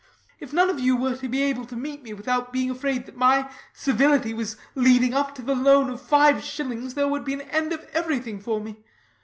[0.39, 3.15] If none of you were to be able to meet me without being afraid that
[3.17, 7.41] my civility was leading up to the loan of five shillings, there would be an
[7.41, 8.77] end of everything for me.